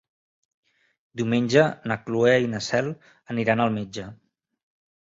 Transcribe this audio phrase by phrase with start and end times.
[1.21, 2.91] Diumenge na Cloè i na Cel
[3.37, 4.13] aniran al metge.